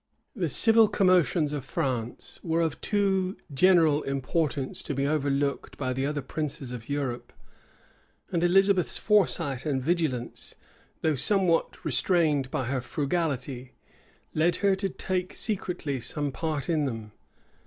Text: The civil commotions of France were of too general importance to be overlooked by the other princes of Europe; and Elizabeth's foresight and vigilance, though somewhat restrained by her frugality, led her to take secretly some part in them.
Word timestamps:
The 0.35 0.49
civil 0.49 0.87
commotions 0.87 1.53
of 1.53 1.63
France 1.63 2.39
were 2.41 2.61
of 2.61 2.81
too 2.81 3.37
general 3.53 4.01
importance 4.01 4.81
to 4.81 4.95
be 4.95 5.05
overlooked 5.05 5.77
by 5.77 5.93
the 5.93 6.07
other 6.07 6.23
princes 6.23 6.71
of 6.71 6.89
Europe; 6.89 7.31
and 8.31 8.43
Elizabeth's 8.43 8.97
foresight 8.97 9.63
and 9.63 9.79
vigilance, 9.79 10.55
though 11.01 11.13
somewhat 11.13 11.85
restrained 11.85 12.49
by 12.49 12.65
her 12.65 12.81
frugality, 12.81 13.73
led 14.33 14.55
her 14.65 14.75
to 14.75 14.89
take 14.89 15.35
secretly 15.35 16.01
some 16.01 16.31
part 16.31 16.67
in 16.67 16.85
them. 16.85 17.11